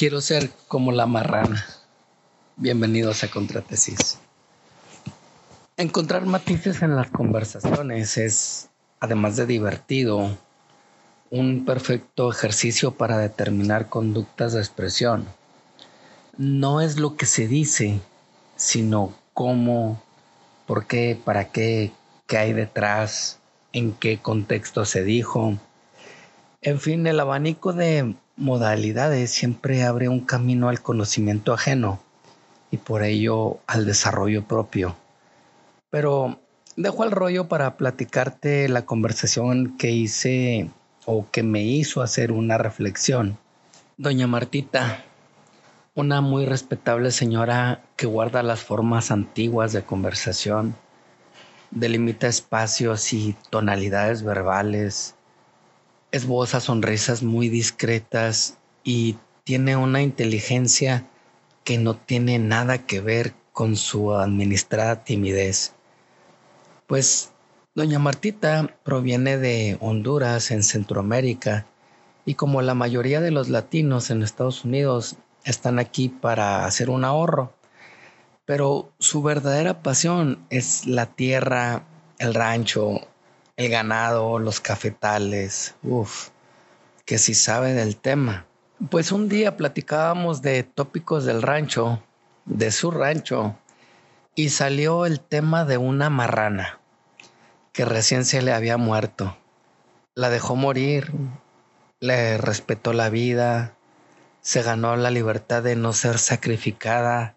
Quiero 0.00 0.22
ser 0.22 0.48
como 0.66 0.92
la 0.92 1.04
marrana. 1.04 1.62
Bienvenidos 2.56 3.22
a 3.22 3.30
Contratesis. 3.30 4.18
Encontrar 5.76 6.24
matices 6.24 6.80
en 6.80 6.96
las 6.96 7.10
conversaciones 7.10 8.16
es, 8.16 8.70
además 8.98 9.36
de 9.36 9.44
divertido, 9.44 10.38
un 11.28 11.66
perfecto 11.66 12.30
ejercicio 12.30 12.92
para 12.92 13.18
determinar 13.18 13.90
conductas 13.90 14.54
de 14.54 14.60
expresión. 14.60 15.26
No 16.38 16.80
es 16.80 16.98
lo 16.98 17.18
que 17.18 17.26
se 17.26 17.46
dice, 17.46 18.00
sino 18.56 19.12
cómo, 19.34 20.02
por 20.66 20.86
qué, 20.86 21.20
para 21.22 21.52
qué, 21.52 21.92
qué 22.26 22.38
hay 22.38 22.54
detrás, 22.54 23.38
en 23.74 23.92
qué 23.92 24.16
contexto 24.16 24.86
se 24.86 25.04
dijo. 25.04 25.58
En 26.62 26.80
fin, 26.80 27.06
el 27.06 27.20
abanico 27.20 27.74
de 27.74 28.14
modalidades 28.40 29.30
siempre 29.30 29.84
abre 29.84 30.08
un 30.08 30.20
camino 30.20 30.68
al 30.68 30.80
conocimiento 30.80 31.52
ajeno 31.52 32.00
y 32.70 32.78
por 32.78 33.04
ello 33.04 33.58
al 33.66 33.84
desarrollo 33.84 34.44
propio. 34.44 34.96
Pero 35.90 36.40
dejo 36.76 37.04
el 37.04 37.10
rollo 37.10 37.48
para 37.48 37.76
platicarte 37.76 38.68
la 38.68 38.86
conversación 38.86 39.76
que 39.76 39.90
hice 39.90 40.70
o 41.04 41.26
que 41.30 41.42
me 41.42 41.62
hizo 41.62 42.02
hacer 42.02 42.32
una 42.32 42.56
reflexión. 42.56 43.36
Doña 43.98 44.26
Martita, 44.26 45.04
una 45.94 46.22
muy 46.22 46.46
respetable 46.46 47.10
señora 47.10 47.82
que 47.96 48.06
guarda 48.06 48.42
las 48.42 48.60
formas 48.60 49.10
antiguas 49.10 49.72
de 49.74 49.82
conversación, 49.82 50.74
delimita 51.70 52.26
espacios 52.26 53.12
y 53.12 53.36
tonalidades 53.50 54.22
verbales, 54.22 55.14
esboza 56.12 56.60
sonrisas 56.60 57.22
muy 57.22 57.48
discretas 57.48 58.58
y 58.84 59.16
tiene 59.44 59.76
una 59.76 60.02
inteligencia 60.02 61.06
que 61.64 61.78
no 61.78 61.94
tiene 61.94 62.38
nada 62.38 62.78
que 62.78 63.00
ver 63.00 63.34
con 63.52 63.76
su 63.76 64.14
administrada 64.14 65.04
timidez. 65.04 65.74
Pues 66.86 67.32
doña 67.74 67.98
Martita 67.98 68.74
proviene 68.82 69.38
de 69.38 69.76
Honduras 69.80 70.50
en 70.50 70.62
Centroamérica 70.62 71.66
y 72.24 72.34
como 72.34 72.62
la 72.62 72.74
mayoría 72.74 73.20
de 73.20 73.30
los 73.30 73.48
latinos 73.48 74.10
en 74.10 74.22
Estados 74.22 74.64
Unidos 74.64 75.16
están 75.44 75.78
aquí 75.78 76.08
para 76.08 76.64
hacer 76.64 76.90
un 76.90 77.04
ahorro, 77.04 77.52
pero 78.44 78.92
su 78.98 79.22
verdadera 79.22 79.82
pasión 79.82 80.44
es 80.50 80.86
la 80.86 81.06
tierra, 81.06 81.84
el 82.18 82.34
rancho, 82.34 83.00
el 83.60 83.68
ganado, 83.68 84.38
los 84.38 84.58
cafetales, 84.58 85.74
uff, 85.82 86.30
que 87.04 87.18
si 87.18 87.34
sabe 87.34 87.74
del 87.74 87.98
tema. 87.98 88.46
Pues 88.88 89.12
un 89.12 89.28
día 89.28 89.58
platicábamos 89.58 90.40
de 90.40 90.62
tópicos 90.62 91.26
del 91.26 91.42
rancho, 91.42 92.02
de 92.46 92.70
su 92.70 92.90
rancho, 92.90 93.54
y 94.34 94.48
salió 94.48 95.04
el 95.04 95.20
tema 95.20 95.66
de 95.66 95.76
una 95.76 96.08
marrana 96.08 96.80
que 97.74 97.84
recién 97.84 98.24
se 98.24 98.40
le 98.40 98.54
había 98.54 98.78
muerto. 98.78 99.36
La 100.14 100.30
dejó 100.30 100.56
morir, 100.56 101.12
le 102.00 102.38
respetó 102.38 102.94
la 102.94 103.10
vida, 103.10 103.76
se 104.40 104.62
ganó 104.62 104.96
la 104.96 105.10
libertad 105.10 105.62
de 105.62 105.76
no 105.76 105.92
ser 105.92 106.18
sacrificada, 106.18 107.36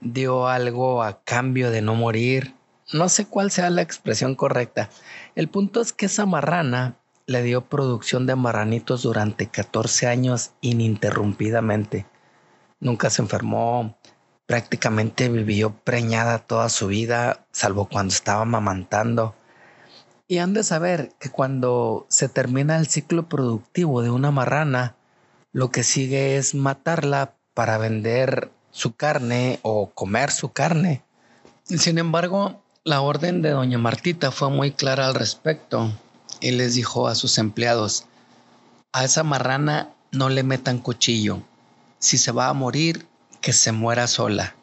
dio 0.00 0.48
algo 0.48 1.02
a 1.02 1.22
cambio 1.24 1.70
de 1.70 1.82
no 1.82 1.94
morir 1.94 2.54
no 2.92 3.08
sé 3.08 3.26
cuál 3.26 3.50
sea 3.50 3.70
la 3.70 3.82
expresión 3.82 4.34
correcta. 4.34 4.90
El 5.34 5.48
punto 5.48 5.80
es 5.80 5.92
que 5.92 6.06
esa 6.06 6.26
marrana 6.26 6.96
le 7.26 7.42
dio 7.42 7.68
producción 7.68 8.26
de 8.26 8.36
marranitos 8.36 9.02
durante 9.02 9.48
14 9.48 10.06
años 10.06 10.52
ininterrumpidamente. 10.60 12.06
Nunca 12.80 13.10
se 13.10 13.22
enfermó, 13.22 13.96
prácticamente 14.46 15.28
vivió 15.28 15.74
preñada 15.84 16.40
toda 16.40 16.68
su 16.68 16.88
vida, 16.88 17.46
salvo 17.52 17.88
cuando 17.88 18.12
estaba 18.12 18.44
mamantando. 18.44 19.34
Y 20.28 20.38
han 20.38 20.54
de 20.54 20.64
saber 20.64 21.12
que 21.18 21.30
cuando 21.30 22.06
se 22.08 22.28
termina 22.28 22.76
el 22.78 22.86
ciclo 22.86 23.28
productivo 23.28 24.02
de 24.02 24.10
una 24.10 24.30
marrana, 24.30 24.96
lo 25.52 25.70
que 25.70 25.82
sigue 25.82 26.36
es 26.36 26.54
matarla 26.54 27.34
para 27.54 27.78
vender 27.78 28.50
su 28.70 28.96
carne 28.96 29.60
o 29.62 29.90
comer 29.90 30.30
su 30.30 30.52
carne. 30.52 31.04
Sin 31.64 31.98
embargo, 31.98 32.62
la 32.84 33.00
orden 33.00 33.42
de 33.42 33.50
doña 33.50 33.78
Martita 33.78 34.32
fue 34.32 34.50
muy 34.50 34.72
clara 34.72 35.06
al 35.06 35.14
respecto 35.14 35.92
y 36.40 36.50
les 36.50 36.74
dijo 36.74 37.06
a 37.06 37.14
sus 37.14 37.38
empleados, 37.38 38.06
a 38.92 39.04
esa 39.04 39.22
marrana 39.22 39.90
no 40.10 40.28
le 40.28 40.42
metan 40.42 40.78
cuchillo, 40.78 41.42
si 42.00 42.18
se 42.18 42.32
va 42.32 42.48
a 42.48 42.54
morir, 42.54 43.06
que 43.40 43.52
se 43.52 43.70
muera 43.70 44.08
sola. 44.08 44.56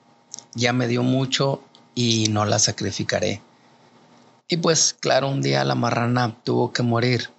Ya 0.54 0.74
me 0.74 0.88
dio 0.88 1.02
mucho 1.02 1.64
y 1.96 2.28
no 2.30 2.46
la 2.46 2.60
sacrificaré. 2.60 3.42
Y 4.50 4.58
pues 4.58 4.96
claro, 5.00 5.30
un 5.30 5.42
día 5.42 5.64
la 5.64 5.76
marrana 5.76 6.36
tuvo 6.44 6.74
que 6.74 6.84
morir. 6.84 7.30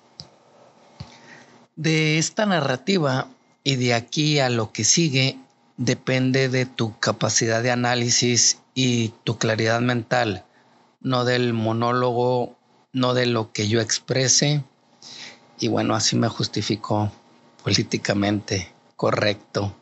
De 1.76 2.19
esta 2.19 2.46
narrativa 2.46 3.28
y 3.64 3.76
de 3.76 3.92
aquí 3.92 4.38
a 4.38 4.48
lo 4.48 4.72
que 4.72 4.84
sigue 4.84 5.38
depende 5.76 6.48
de 6.48 6.64
tu 6.64 6.98
capacidad 6.98 7.62
de 7.62 7.70
análisis 7.70 8.58
y 8.74 9.08
tu 9.24 9.36
claridad 9.36 9.80
mental 9.80 10.44
no 11.00 11.25
del 11.25 11.53
monólogo, 11.53 12.56
no 12.93 13.15
de 13.15 13.27
lo 13.27 13.53
que 13.53 13.69
yo 13.69 13.81
exprese. 13.81 14.62
Y 15.59 15.69
bueno, 15.69 15.94
así 15.94 16.16
me 16.16 16.28
justificó 16.28 17.11
políticamente 17.62 18.72
correcto. 18.97 19.75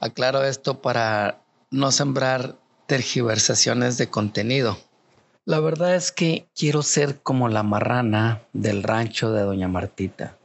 Aclaro 0.00 0.44
esto 0.44 0.80
para 0.80 1.40
no 1.70 1.90
sembrar 1.92 2.56
tergiversaciones 2.86 3.98
de 3.98 4.08
contenido. 4.08 4.78
La 5.44 5.60
verdad 5.60 5.94
es 5.94 6.12
que 6.12 6.46
quiero 6.54 6.82
ser 6.82 7.20
como 7.20 7.48
la 7.48 7.62
marrana 7.62 8.42
del 8.52 8.82
rancho 8.82 9.32
de 9.32 9.42
Doña 9.42 9.68
Martita, 9.68 10.36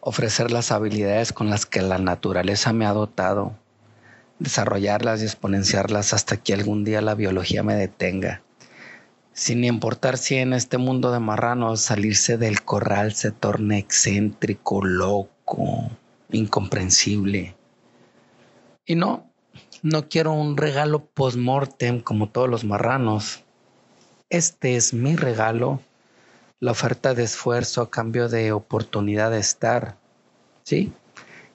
ofrecer 0.00 0.50
las 0.50 0.70
habilidades 0.70 1.32
con 1.32 1.48
las 1.48 1.64
que 1.64 1.80
la 1.80 1.98
naturaleza 1.98 2.74
me 2.74 2.84
ha 2.84 2.92
dotado, 2.92 3.54
desarrollarlas 4.38 5.22
y 5.22 5.24
exponenciarlas 5.24 6.12
hasta 6.12 6.36
que 6.36 6.52
algún 6.52 6.84
día 6.84 7.00
la 7.00 7.14
biología 7.14 7.62
me 7.62 7.74
detenga 7.74 8.42
sin 9.32 9.64
importar 9.64 10.18
si 10.18 10.36
en 10.36 10.52
este 10.52 10.78
mundo 10.78 11.10
de 11.10 11.20
marranos 11.20 11.80
salirse 11.80 12.36
del 12.36 12.62
corral 12.62 13.14
se 13.14 13.30
torne 13.30 13.78
excéntrico, 13.78 14.84
loco, 14.84 15.90
incomprensible. 16.30 17.54
Y 18.84 18.94
no, 18.94 19.30
no 19.82 20.08
quiero 20.08 20.32
un 20.32 20.56
regalo 20.56 21.04
post-mortem 21.06 22.00
como 22.00 22.28
todos 22.28 22.48
los 22.48 22.64
marranos. 22.64 23.42
Este 24.28 24.76
es 24.76 24.92
mi 24.92 25.16
regalo, 25.16 25.80
la 26.60 26.72
oferta 26.72 27.14
de 27.14 27.24
esfuerzo 27.24 27.82
a 27.82 27.90
cambio 27.90 28.28
de 28.28 28.52
oportunidad 28.52 29.30
de 29.30 29.38
estar, 29.38 29.96
¿sí? 30.62 30.92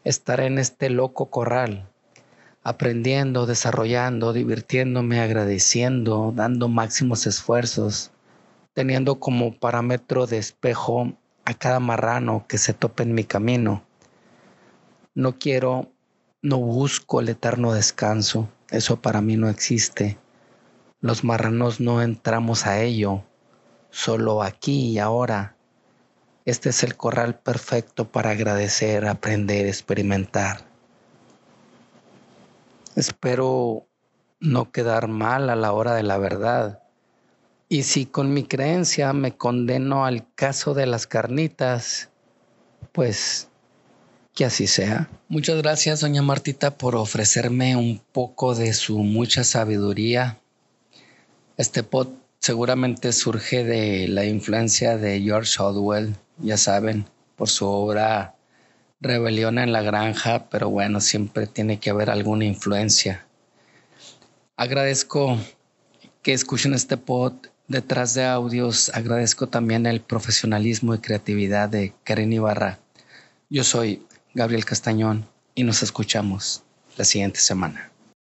Estar 0.04 0.42
en 0.42 0.58
este 0.58 0.90
loco 0.90 1.30
corral 1.30 1.88
aprendiendo, 2.68 3.46
desarrollando, 3.46 4.34
divirtiéndome, 4.34 5.22
agradeciendo, 5.22 6.34
dando 6.36 6.68
máximos 6.68 7.26
esfuerzos, 7.26 8.12
teniendo 8.74 9.22
como 9.22 9.58
parámetro 9.58 10.28
de 10.28 10.38
espejo 10.38 11.14
a 11.46 11.54
cada 11.54 11.80
marrano 11.80 12.44
que 12.46 12.58
se 12.58 12.74
tope 12.74 13.04
en 13.04 13.14
mi 13.14 13.24
camino. 13.24 13.86
No 15.16 15.40
quiero, 15.40 15.94
no 16.42 16.58
busco 16.58 17.22
el 17.22 17.30
eterno 17.30 17.72
descanso, 17.72 18.50
eso 18.70 19.02
para 19.02 19.22
mí 19.22 19.38
no 19.38 19.48
existe. 19.48 20.18
Los 21.00 21.24
marranos 21.24 21.80
no 21.80 22.02
entramos 22.02 22.66
a 22.66 22.82
ello, 22.82 23.24
solo 23.92 24.44
aquí 24.44 24.90
y 24.90 25.00
ahora. 25.00 25.56
Este 26.44 26.68
es 26.68 26.84
el 26.84 26.98
corral 26.98 27.40
perfecto 27.40 28.12
para 28.12 28.32
agradecer, 28.32 29.08
aprender, 29.08 29.68
experimentar. 29.68 30.67
Espero 32.98 33.88
no 34.40 34.72
quedar 34.72 35.08
mal 35.08 35.52
a 35.52 35.56
la 35.56 35.72
hora 35.72 35.94
de 35.94 36.02
la 36.02 36.18
verdad. 36.18 36.82
Y 37.70 37.84
si 37.84 38.08
con 38.08 38.34
mi 38.34 38.44
creencia 38.44 39.14
me 39.14 39.38
condeno 39.38 40.04
al 40.04 40.26
caso 40.34 40.74
de 40.74 40.88
las 40.88 41.06
carnitas, 41.06 42.10
pues 42.94 43.50
que 44.34 44.46
así 44.46 44.66
sea. 44.66 45.12
Muchas 45.28 45.58
gracias, 45.62 46.00
doña 46.00 46.24
Martita, 46.24 46.76
por 46.76 46.96
ofrecerme 46.96 47.76
un 47.76 48.02
poco 48.12 48.56
de 48.56 48.74
su 48.74 48.98
mucha 48.98 49.44
sabiduría. 49.44 50.40
Este 51.56 51.84
pod 51.84 52.08
seguramente 52.40 53.14
surge 53.14 53.64
de 53.64 54.08
la 54.08 54.26
influencia 54.26 54.98
de 54.98 55.22
George 55.22 55.62
Orwell, 55.62 56.16
ya 56.40 56.58
saben, 56.58 57.06
por 57.36 57.48
su 57.48 57.68
obra 57.68 58.37
rebelión 59.00 59.60
en 59.60 59.72
la 59.72 59.82
granja, 59.82 60.50
pero 60.50 60.70
bueno, 60.70 61.02
siempre 61.02 61.48
tiene 61.48 61.80
que 61.80 61.90
haber 61.90 62.10
alguna 62.10 62.46
influencia. 62.46 63.26
Agradezco 64.56 65.38
que 66.24 66.34
escuchen 66.34 66.74
este 66.74 66.98
pod 66.98 67.34
detrás 67.68 68.14
de 68.14 68.26
audios. 68.26 68.90
Agradezco 68.94 69.48
también 69.48 69.86
el 69.86 70.02
profesionalismo 70.02 70.96
y 70.96 71.00
creatividad 71.00 71.70
de 71.70 71.94
Karen 72.04 72.34
Ibarra. 72.34 72.80
Yo 73.50 73.64
soy 73.64 74.06
Gabriel 74.34 74.66
Castañón 74.66 75.28
y 75.56 75.64
nos 75.64 75.84
escuchamos 75.84 76.64
la 76.98 77.06
siguiente 77.06 77.40
semana. 77.40 77.92